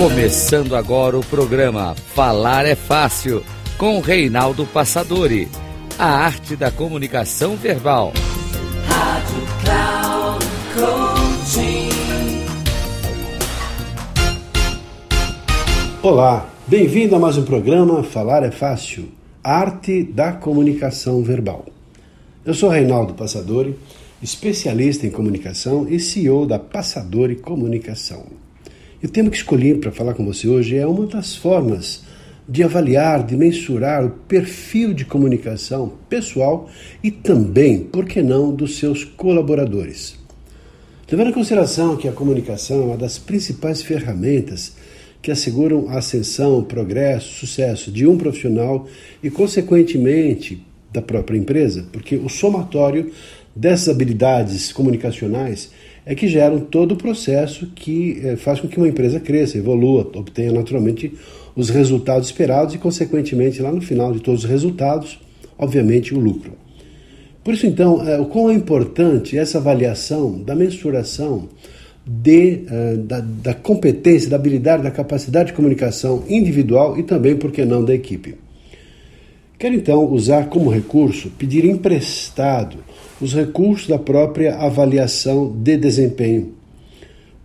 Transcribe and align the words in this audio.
Começando 0.00 0.74
agora 0.74 1.18
o 1.18 1.20
programa 1.22 1.94
Falar 1.94 2.64
é 2.64 2.74
Fácil, 2.74 3.44
com 3.76 4.00
Reinaldo 4.00 4.64
Passadori. 4.64 5.46
A 5.98 6.06
arte 6.06 6.56
da 6.56 6.70
comunicação 6.70 7.54
verbal. 7.54 8.14
Rádio 8.86 9.42
Cloud. 9.62 10.46
Olá, 16.02 16.48
bem-vindo 16.66 17.14
a 17.14 17.18
mais 17.18 17.36
um 17.36 17.44
programa 17.44 18.02
Falar 18.02 18.42
é 18.42 18.50
Fácil, 18.50 19.06
arte 19.44 20.02
da 20.02 20.32
comunicação 20.32 21.22
verbal. 21.22 21.66
Eu 22.42 22.54
sou 22.54 22.70
Reinaldo 22.70 23.12
Passadori, 23.12 23.78
especialista 24.22 25.06
em 25.06 25.10
comunicação 25.10 25.86
e 25.86 26.00
CEO 26.00 26.46
da 26.46 26.58
Passadori 26.58 27.36
Comunicação. 27.36 28.49
E 29.02 29.06
o 29.06 29.08
tema 29.08 29.30
que 29.30 29.36
escolhi 29.36 29.74
para 29.74 29.90
falar 29.90 30.12
com 30.12 30.26
você 30.26 30.46
hoje 30.46 30.76
é 30.76 30.86
uma 30.86 31.06
das 31.06 31.34
formas 31.34 32.02
de 32.46 32.62
avaliar, 32.62 33.24
de 33.24 33.34
mensurar 33.34 34.04
o 34.04 34.10
perfil 34.10 34.92
de 34.92 35.06
comunicação 35.06 35.94
pessoal 36.08 36.68
e 37.02 37.10
também, 37.10 37.78
por 37.78 38.04
que 38.04 38.20
não, 38.20 38.54
dos 38.54 38.76
seus 38.76 39.04
colaboradores. 39.04 40.18
Levando 41.10 41.30
em 41.30 41.32
consideração 41.32 41.96
que 41.96 42.08
a 42.08 42.12
comunicação 42.12 42.82
é 42.82 42.84
uma 42.86 42.96
das 42.98 43.18
principais 43.18 43.80
ferramentas 43.80 44.76
que 45.22 45.30
asseguram 45.30 45.88
a 45.88 45.98
ascensão, 45.98 46.62
progresso, 46.62 47.38
sucesso 47.38 47.90
de 47.90 48.06
um 48.06 48.18
profissional 48.18 48.86
e, 49.22 49.30
consequentemente, 49.30 50.62
da 50.92 51.00
própria 51.00 51.38
empresa, 51.38 51.86
porque 51.90 52.16
o 52.16 52.28
somatório 52.28 53.10
dessas 53.56 53.88
habilidades 53.88 54.72
comunicacionais 54.72 55.70
é 56.04 56.14
que 56.14 56.26
geram 56.26 56.60
todo 56.60 56.92
o 56.92 56.96
processo 56.96 57.66
que 57.74 58.20
eh, 58.24 58.36
faz 58.36 58.60
com 58.60 58.68
que 58.68 58.78
uma 58.78 58.88
empresa 58.88 59.20
cresça, 59.20 59.58
evolua, 59.58 60.10
obtenha 60.14 60.52
naturalmente 60.52 61.12
os 61.54 61.68
resultados 61.68 62.28
esperados 62.28 62.74
e, 62.74 62.78
consequentemente, 62.78 63.60
lá 63.60 63.70
no 63.70 63.80
final 63.80 64.12
de 64.12 64.20
todos 64.20 64.44
os 64.44 64.50
resultados, 64.50 65.20
obviamente, 65.58 66.14
o 66.14 66.18
lucro. 66.18 66.52
Por 67.44 67.54
isso, 67.54 67.66
então, 67.66 68.06
é, 68.06 68.18
o 68.18 68.26
quão 68.26 68.50
é 68.50 68.54
importante 68.54 69.36
essa 69.36 69.58
avaliação 69.58 70.42
da 70.42 70.54
mensuração 70.54 71.48
de, 72.06 72.64
uh, 72.66 72.98
da, 72.98 73.20
da 73.20 73.54
competência, 73.54 74.30
da 74.30 74.36
habilidade, 74.36 74.82
da 74.82 74.90
capacidade 74.90 75.48
de 75.48 75.52
comunicação 75.52 76.24
individual 76.28 76.98
e 76.98 77.02
também, 77.02 77.36
por 77.36 77.52
que 77.52 77.64
não, 77.64 77.84
da 77.84 77.94
equipe. 77.94 78.36
Quero 79.60 79.74
então 79.74 80.10
usar 80.10 80.46
como 80.46 80.70
recurso 80.70 81.28
pedir 81.36 81.66
emprestado 81.66 82.78
os 83.20 83.34
recursos 83.34 83.86
da 83.86 83.98
própria 83.98 84.56
avaliação 84.56 85.54
de 85.54 85.76
desempenho, 85.76 86.54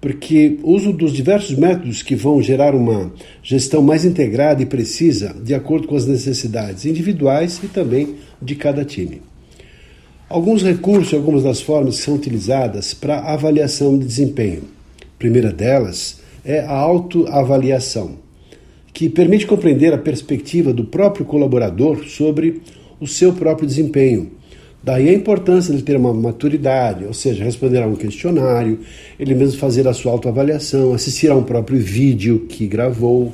porque 0.00 0.60
o 0.62 0.74
uso 0.74 0.92
dos 0.92 1.12
diversos 1.12 1.58
métodos 1.58 2.04
que 2.04 2.14
vão 2.14 2.40
gerar 2.40 2.72
uma 2.72 3.12
gestão 3.42 3.82
mais 3.82 4.04
integrada 4.04 4.62
e 4.62 4.66
precisa, 4.66 5.34
de 5.42 5.54
acordo 5.54 5.88
com 5.88 5.96
as 5.96 6.06
necessidades 6.06 6.86
individuais 6.86 7.60
e 7.64 7.66
também 7.66 8.14
de 8.40 8.54
cada 8.54 8.84
time. 8.84 9.20
Alguns 10.28 10.62
recursos 10.62 11.12
e 11.12 11.16
algumas 11.16 11.42
das 11.42 11.60
formas 11.60 11.96
que 11.96 12.04
são 12.04 12.14
utilizadas 12.14 12.94
para 12.94 13.22
avaliação 13.22 13.98
de 13.98 14.06
desempenho. 14.06 14.62
A 15.02 15.18
primeira 15.18 15.52
delas 15.52 16.20
é 16.44 16.60
a 16.60 16.76
autoavaliação, 16.76 18.22
que 18.94 19.10
permite 19.10 19.46
compreender 19.46 19.92
a 19.92 19.98
perspectiva 19.98 20.72
do 20.72 20.84
próprio 20.84 21.26
colaborador 21.26 22.04
sobre 22.06 22.62
o 22.98 23.06
seu 23.06 23.34
próprio 23.34 23.68
desempenho 23.68 24.30
Daí 24.84 25.08
a 25.08 25.14
importância 25.14 25.74
de 25.74 25.82
ter 25.82 25.96
uma 25.96 26.12
maturidade, 26.12 27.06
ou 27.06 27.14
seja, 27.14 27.42
responder 27.42 27.82
a 27.82 27.86
um 27.86 27.96
questionário, 27.96 28.80
ele 29.18 29.34
mesmo 29.34 29.58
fazer 29.58 29.88
a 29.88 29.94
sua 29.94 30.12
autoavaliação, 30.12 30.92
assistir 30.92 31.30
a 31.30 31.34
um 31.34 31.42
próprio 31.42 31.80
vídeo 31.80 32.40
que 32.46 32.66
gravou 32.66 33.32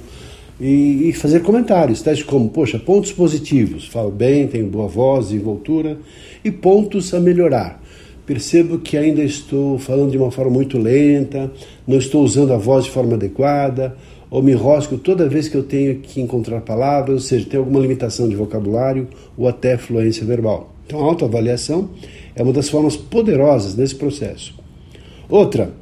e, 0.60 1.08
e 1.08 1.12
fazer 1.12 1.40
comentários, 1.40 2.02
tais 2.02 2.22
como, 2.22 2.48
poxa, 2.50 2.78
pontos 2.78 3.10
positivos, 3.10 3.88
falo 3.88 4.12
bem, 4.12 4.46
tenho 4.46 4.68
boa 4.68 4.86
voz, 4.86 5.32
envoltura, 5.32 5.98
e 6.44 6.52
pontos 6.52 7.12
a 7.14 7.18
melhorar. 7.18 7.82
Percebo 8.24 8.78
que 8.78 8.96
ainda 8.96 9.24
estou 9.24 9.76
falando 9.76 10.12
de 10.12 10.18
uma 10.18 10.30
forma 10.30 10.52
muito 10.52 10.78
lenta, 10.78 11.50
não 11.84 11.98
estou 11.98 12.22
usando 12.22 12.52
a 12.52 12.58
voz 12.58 12.84
de 12.84 12.92
forma 12.92 13.14
adequada, 13.14 13.96
ou 14.30 14.42
me 14.42 14.52
enrosco 14.52 14.96
toda 14.96 15.28
vez 15.28 15.48
que 15.48 15.56
eu 15.56 15.62
tenho 15.62 15.96
que 15.96 16.20
encontrar 16.20 16.60
palavras, 16.60 17.14
ou 17.14 17.20
seja, 17.20 17.46
tem 17.46 17.58
alguma 17.58 17.80
limitação 17.80 18.28
de 18.28 18.36
vocabulário 18.36 19.08
ou 19.36 19.48
até 19.48 19.76
fluência 19.76 20.24
verbal. 20.24 20.72
Então, 20.86 21.00
a 21.00 21.04
autoavaliação 21.04 21.90
é 22.34 22.42
uma 22.42 22.52
das 22.52 22.68
formas 22.68 22.96
poderosas 22.96 23.74
nesse 23.74 23.94
processo. 23.94 24.54
Outra, 25.28 25.72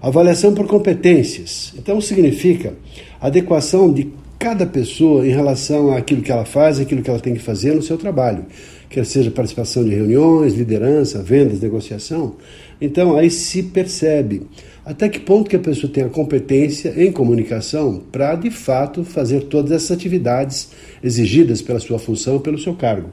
avaliação 0.00 0.54
por 0.54 0.66
competências. 0.66 1.72
Então, 1.78 2.00
significa 2.00 2.74
adequação 3.20 3.92
de 3.92 4.12
cada 4.38 4.64
pessoa 4.64 5.26
em 5.26 5.30
relação 5.30 5.92
àquilo 5.92 6.22
que 6.22 6.30
ela 6.30 6.44
faz, 6.44 6.78
aquilo 6.78 7.02
que 7.02 7.10
ela 7.10 7.18
tem 7.18 7.34
que 7.34 7.40
fazer 7.40 7.74
no 7.74 7.82
seu 7.82 7.98
trabalho, 7.98 8.46
quer 8.88 9.04
seja 9.04 9.30
participação 9.30 9.84
de 9.84 9.90
reuniões, 9.90 10.54
liderança, 10.54 11.22
vendas, 11.22 11.60
negociação. 11.60 12.36
Então, 12.80 13.16
aí 13.16 13.30
se 13.30 13.62
percebe 13.62 14.42
até 14.88 15.06
que 15.06 15.20
ponto 15.20 15.50
que 15.50 15.56
a 15.56 15.58
pessoa 15.58 15.92
tem 15.92 16.04
a 16.04 16.08
competência 16.08 16.94
em 16.96 17.12
comunicação 17.12 18.02
para, 18.10 18.34
de 18.36 18.50
fato, 18.50 19.04
fazer 19.04 19.42
todas 19.42 19.70
essas 19.70 19.90
atividades 19.90 20.70
exigidas 21.04 21.60
pela 21.60 21.78
sua 21.78 21.98
função, 21.98 22.38
pelo 22.38 22.58
seu 22.58 22.72
cargo. 22.74 23.10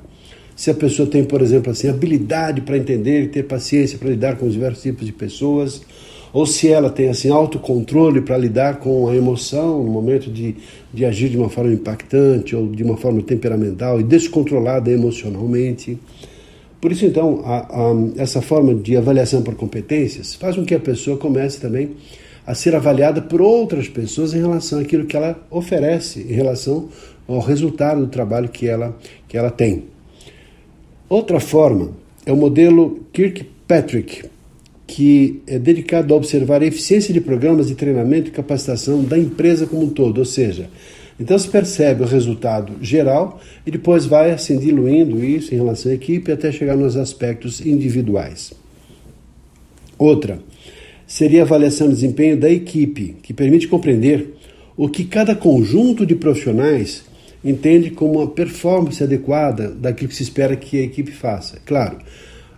Se 0.56 0.72
a 0.72 0.74
pessoa 0.74 1.06
tem, 1.06 1.26
por 1.26 1.42
exemplo, 1.42 1.70
assim, 1.70 1.90
habilidade 1.90 2.62
para 2.62 2.78
entender 2.78 3.24
e 3.24 3.28
ter 3.28 3.44
paciência 3.44 3.98
para 3.98 4.10
lidar 4.10 4.38
com 4.38 4.46
os 4.46 4.54
diversos 4.54 4.84
tipos 4.84 5.06
de 5.06 5.12
pessoas, 5.12 5.82
ou 6.36 6.46
se 6.46 6.68
ela 6.68 6.90
tem 6.90 7.08
assim 7.08 7.30
autocontrole 7.30 8.20
para 8.20 8.38
lidar 8.38 8.80
com 8.80 9.08
a 9.08 9.16
emoção 9.16 9.82
no 9.82 9.90
momento 9.90 10.30
de, 10.30 10.54
de 10.94 11.06
agir 11.06 11.30
de 11.30 11.38
uma 11.38 11.48
forma 11.48 11.72
impactante 11.72 12.54
ou 12.54 12.68
de 12.68 12.84
uma 12.84 12.98
forma 12.98 13.22
temperamental 13.22 14.02
e 14.02 14.04
descontrolada 14.04 14.92
emocionalmente. 14.92 15.98
Por 16.82 16.92
isso, 16.92 17.06
então, 17.06 17.42
a, 17.46 17.60
a, 17.60 17.94
essa 18.18 18.42
forma 18.42 18.76
de 18.76 18.98
avaliação 18.98 19.44
por 19.44 19.56
competências 19.56 20.36
faz 20.36 20.58
com 20.58 20.66
que 20.66 20.76
a 20.76 20.80
pessoa 20.80 21.16
comece 21.16 21.62
também 21.62 21.92
a 22.46 22.54
ser 22.54 22.76
avaliada 22.76 23.22
por 23.22 23.42
outras 23.42 23.88
pessoas 23.88 24.34
em 24.34 24.42
relação 24.42 24.80
àquilo 24.80 25.06
que 25.06 25.16
ela 25.16 25.40
oferece, 25.50 26.20
em 26.20 26.34
relação 26.34 26.90
ao 27.30 27.40
resultado 27.40 28.02
do 28.02 28.08
trabalho 28.08 28.50
que 28.50 28.68
ela, 28.68 28.94
que 29.26 29.38
ela 29.38 29.50
tem. 29.50 29.86
Outra 31.08 31.40
forma 31.40 31.92
é 32.26 32.34
o 32.34 32.36
modelo 32.36 33.06
Kirkpatrick, 33.14 34.35
que 34.88 35.42
é 35.48 35.58
dedicado 35.58 36.14
a 36.14 36.18
observar 36.18 36.62
a 36.62 36.66
eficiência 36.66 37.14
de 37.14 37.20
programas 37.20 37.68
de 37.68 37.76
treinamento 37.76 38.30
e 38.30 38.32
capacitação 38.32 39.04
da 39.04 39.18
empresa 39.18 39.66
como 39.66 39.84
um 39.84 39.90
todo, 39.90 40.20
ou 40.20 40.26
seja, 40.26 40.70
então 41.20 41.38
se 41.40 41.48
percebe 41.48 42.04
o 42.04 42.08
resultado 42.08 42.74
geral 42.82 43.40
e 43.66 43.72
depois 43.72 44.06
vai 44.06 44.32
assim 44.32 44.60
diluindo 44.60 45.24
isso 45.24 45.54
em 45.54 45.58
relação 45.58 45.92
à 45.92 45.96
equipe 45.96 46.32
até 46.32 46.52
chegar 46.52 46.76
nos 46.76 46.98
aspectos 46.98 47.66
individuais. 47.66 48.54
Outra 49.98 50.40
seria 51.08 51.42
a 51.42 51.46
avaliação 51.46 51.88
de 51.88 51.96
desempenho 51.96 52.38
da 52.38 52.50
equipe, 52.50 53.16
que 53.24 53.34
permite 53.34 53.68
compreender 53.68 54.36
o 54.76 54.90
que 54.90 55.06
cada 55.06 55.34
conjunto 55.34 56.06
de 56.06 56.16
profissionais 56.16 57.06
entende 57.44 57.92
como 57.92 58.20
uma 58.20 58.28
performance 58.28 59.02
adequada 59.02 59.70
daquilo 59.70 60.10
que 60.10 60.16
se 60.16 60.24
espera 60.24 60.56
que 60.56 60.80
a 60.80 60.84
equipe 60.84 61.12
faça. 61.12 61.60
Claro, 61.66 62.00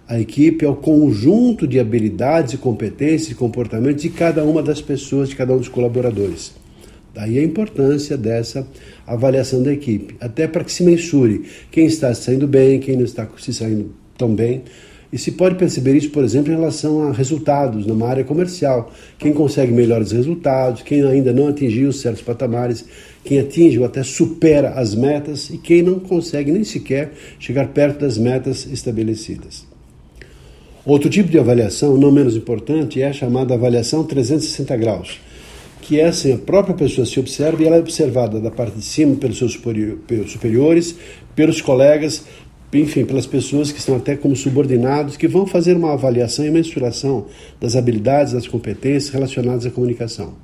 a 0.07 0.17
equipe 0.19 0.63
é 0.63 0.69
o 0.69 0.75
conjunto 0.75 1.67
de 1.67 1.79
habilidades 1.79 2.53
e 2.53 2.57
competências 2.57 3.31
e 3.31 3.35
comportamentos 3.35 4.01
de 4.01 4.09
cada 4.09 4.43
uma 4.45 4.63
das 4.63 4.81
pessoas, 4.81 5.27
de 5.27 5.35
cada 5.35 5.53
um 5.53 5.57
dos 5.57 5.67
colaboradores. 5.67 6.53
Daí 7.13 7.37
a 7.37 7.43
importância 7.43 8.15
dessa 8.15 8.65
avaliação 9.05 9.61
da 9.61 9.73
equipe, 9.73 10.15
até 10.21 10.47
para 10.47 10.63
que 10.63 10.71
se 10.71 10.83
mensure 10.83 11.43
quem 11.69 11.87
está 11.87 12.13
saindo 12.13 12.47
bem, 12.47 12.79
quem 12.79 12.95
não 12.95 13.03
está 13.03 13.27
se 13.37 13.53
saindo 13.53 13.91
tão 14.17 14.33
bem. 14.33 14.61
E 15.11 15.17
se 15.17 15.31
pode 15.31 15.55
perceber 15.55 15.95
isso, 15.95 16.09
por 16.09 16.23
exemplo, 16.23 16.53
em 16.53 16.55
relação 16.55 17.03
a 17.07 17.11
resultados 17.11 17.85
numa 17.85 18.07
área 18.07 18.23
comercial. 18.23 18.91
Quem 19.17 19.33
consegue 19.33 19.73
melhores 19.73 20.11
resultados, 20.11 20.83
quem 20.83 21.01
ainda 21.03 21.33
não 21.33 21.47
atingiu 21.47 21.91
certos 21.91 22.21
patamares, 22.21 22.85
quem 23.25 23.39
atinge 23.39 23.79
ou 23.79 23.85
até 23.85 24.03
supera 24.03 24.71
as 24.71 24.95
metas 24.95 25.49
e 25.49 25.57
quem 25.57 25.81
não 25.81 25.99
consegue 25.99 26.51
nem 26.51 26.63
sequer 26.63 27.11
chegar 27.39 27.67
perto 27.69 28.01
das 28.01 28.17
metas 28.17 28.65
estabelecidas. 28.71 29.66
Outro 30.87 31.09
tipo 31.09 31.29
de 31.29 31.37
avaliação, 31.37 31.97
não 31.97 32.09
menos 32.09 32.37
importante, 32.37 33.01
é 33.01 33.09
a 33.09 33.11
chamada 33.11 33.53
avaliação 33.53 34.05
360 34.05 34.77
graus, 34.77 35.19
que 35.81 35.99
é 35.99 36.05
assim, 36.05 36.31
a 36.31 36.37
própria 36.37 36.73
pessoa 36.73 37.05
se 37.05 37.19
observa 37.19 37.61
e 37.61 37.65
ela 37.65 37.75
é 37.75 37.79
observada 37.81 38.39
da 38.39 38.49
parte 38.49 38.77
de 38.77 38.85
cima 38.85 39.13
pelos 39.17 39.37
seus 39.37 39.59
superiores, 40.27 40.95
pelos 41.35 41.59
colegas, 41.59 42.23
enfim, 42.71 43.03
pelas 43.03 43.25
pessoas 43.25 43.69
que 43.69 43.79
estão 43.79 43.97
até 43.97 44.15
como 44.15 44.33
subordinados, 44.33 45.17
que 45.17 45.27
vão 45.27 45.45
fazer 45.45 45.75
uma 45.75 45.91
avaliação 45.91 46.45
e 46.45 46.51
mensuração 46.51 47.25
das 47.59 47.75
habilidades, 47.75 48.31
das 48.31 48.47
competências 48.47 49.09
relacionadas 49.09 49.65
à 49.65 49.69
comunicação. 49.69 50.35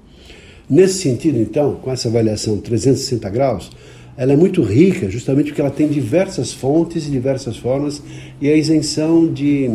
Nesse 0.70 0.96
sentido, 0.96 1.40
então, 1.40 1.76
com 1.76 1.90
essa 1.90 2.10
avaliação 2.10 2.58
360 2.58 3.30
graus, 3.30 3.72
ela 4.18 4.34
é 4.34 4.36
muito 4.36 4.62
rica, 4.62 5.10
justamente 5.10 5.48
porque 5.48 5.62
ela 5.62 5.72
tem 5.72 5.88
diversas 5.88 6.52
fontes 6.52 7.08
e 7.08 7.10
diversas 7.10 7.56
formas 7.56 8.04
e 8.42 8.50
a 8.50 8.56
isenção 8.58 9.32
de, 9.32 9.72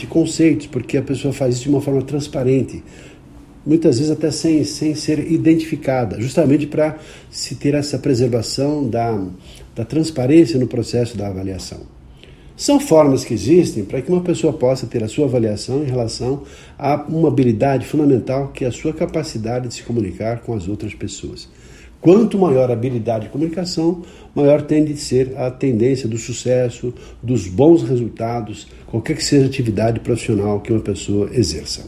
de 0.00 0.06
conceitos, 0.06 0.66
porque 0.66 0.96
a 0.96 1.02
pessoa 1.02 1.32
faz 1.32 1.54
isso 1.54 1.64
de 1.64 1.70
uma 1.70 1.80
forma 1.80 2.02
transparente. 2.02 2.82
muitas 3.64 3.98
vezes 3.98 4.10
até 4.10 4.30
sem, 4.30 4.64
sem 4.64 4.94
ser 4.94 5.30
identificada, 5.30 6.18
justamente 6.20 6.66
para 6.66 6.98
se 7.30 7.54
ter 7.56 7.74
essa 7.74 7.98
preservação 7.98 8.88
da, 8.88 9.22
da 9.76 9.84
transparência 9.84 10.58
no 10.58 10.66
processo 10.66 11.16
da 11.16 11.28
avaliação. 11.28 11.80
São 12.56 12.78
formas 12.78 13.24
que 13.24 13.32
existem 13.32 13.84
para 13.84 14.02
que 14.02 14.10
uma 14.10 14.22
pessoa 14.22 14.52
possa 14.52 14.86
ter 14.86 15.02
a 15.02 15.08
sua 15.08 15.24
avaliação 15.26 15.82
em 15.82 15.86
relação 15.86 16.42
a 16.78 16.94
uma 17.08 17.28
habilidade 17.28 17.86
fundamental 17.86 18.48
que 18.48 18.64
é 18.64 18.68
a 18.68 18.72
sua 18.72 18.92
capacidade 18.92 19.68
de 19.68 19.74
se 19.74 19.82
comunicar 19.82 20.40
com 20.40 20.54
as 20.54 20.68
outras 20.68 20.94
pessoas. 20.94 21.48
Quanto 22.00 22.38
maior 22.38 22.70
a 22.70 22.72
habilidade 22.72 23.26
de 23.26 23.30
comunicação, 23.30 24.02
maior 24.34 24.62
tende 24.62 24.94
a 24.94 24.96
ser 24.96 25.36
a 25.36 25.50
tendência 25.50 26.08
do 26.08 26.16
sucesso, 26.16 26.94
dos 27.22 27.46
bons 27.46 27.82
resultados, 27.82 28.66
qualquer 28.86 29.16
que 29.16 29.24
seja 29.24 29.44
a 29.44 29.48
atividade 29.48 30.00
profissional 30.00 30.60
que 30.60 30.72
uma 30.72 30.80
pessoa 30.80 31.28
exerça. 31.32 31.84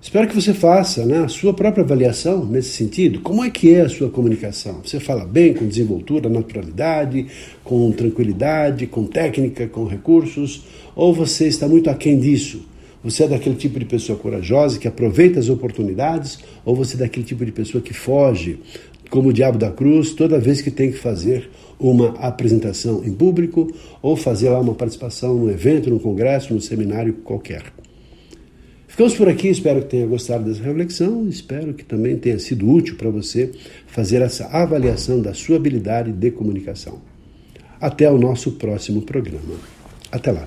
Espero 0.00 0.26
que 0.26 0.34
você 0.34 0.52
faça 0.52 1.04
né, 1.04 1.18
a 1.18 1.28
sua 1.28 1.54
própria 1.54 1.84
avaliação 1.84 2.44
nesse 2.44 2.70
sentido. 2.70 3.20
Como 3.20 3.44
é 3.44 3.50
que 3.50 3.72
é 3.72 3.82
a 3.82 3.88
sua 3.88 4.10
comunicação? 4.10 4.80
Você 4.84 4.98
fala 4.98 5.24
bem, 5.24 5.54
com 5.54 5.66
desenvoltura, 5.66 6.28
naturalidade, 6.28 7.26
com 7.62 7.92
tranquilidade, 7.92 8.86
com 8.88 9.04
técnica, 9.06 9.68
com 9.68 9.84
recursos? 9.84 10.64
Ou 10.96 11.14
você 11.14 11.46
está 11.46 11.68
muito 11.68 11.88
aquém 11.88 12.18
disso? 12.18 12.71
Você 13.04 13.24
é 13.24 13.28
daquele 13.28 13.56
tipo 13.56 13.78
de 13.78 13.84
pessoa 13.84 14.16
corajosa 14.18 14.78
que 14.78 14.86
aproveita 14.86 15.40
as 15.40 15.48
oportunidades 15.48 16.38
ou 16.64 16.76
você 16.76 16.94
é 16.94 17.00
daquele 17.00 17.26
tipo 17.26 17.44
de 17.44 17.50
pessoa 17.50 17.82
que 17.82 17.92
foge, 17.92 18.60
como 19.10 19.28
o 19.28 19.32
diabo 19.32 19.58
da 19.58 19.70
cruz, 19.70 20.12
toda 20.12 20.38
vez 20.38 20.62
que 20.62 20.70
tem 20.70 20.90
que 20.92 20.98
fazer 20.98 21.50
uma 21.78 22.10
apresentação 22.18 23.04
em 23.04 23.12
público 23.12 23.70
ou 24.00 24.16
fazer 24.16 24.50
lá 24.50 24.60
uma 24.60 24.74
participação 24.74 25.34
num 25.34 25.50
evento, 25.50 25.90
num 25.90 25.98
congresso, 25.98 26.54
num 26.54 26.60
seminário 26.60 27.12
qualquer? 27.24 27.64
Ficamos 28.86 29.14
por 29.14 29.28
aqui, 29.28 29.48
espero 29.48 29.80
que 29.80 29.88
tenha 29.88 30.06
gostado 30.06 30.44
dessa 30.44 30.62
reflexão, 30.62 31.26
espero 31.26 31.72
que 31.74 31.84
também 31.84 32.16
tenha 32.16 32.38
sido 32.38 32.70
útil 32.70 32.94
para 32.96 33.10
você 33.10 33.50
fazer 33.86 34.22
essa 34.22 34.46
avaliação 34.46 35.20
da 35.20 35.34
sua 35.34 35.56
habilidade 35.56 36.12
de 36.12 36.30
comunicação. 36.30 37.00
Até 37.80 38.10
o 38.10 38.18
nosso 38.18 38.52
próximo 38.52 39.02
programa. 39.02 39.56
Até 40.10 40.30
lá. 40.30 40.46